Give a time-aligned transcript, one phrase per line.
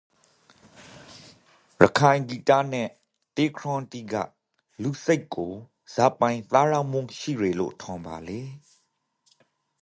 [1.81, 2.89] ရခိုင်ဂီတနန့်
[3.35, 4.13] တေးခြင်းတိက
[4.81, 5.53] လူ့စိတ်ကို
[5.93, 8.43] ဇာပိုင်သက်ရောက်မှုဟိရေလို့ထင်ပါလေ။